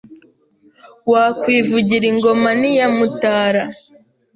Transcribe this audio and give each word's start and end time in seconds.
Wakwivugira 1.11 2.05
ingoma 2.11 2.49
n'iya 2.59 2.87
mutara 2.95 3.63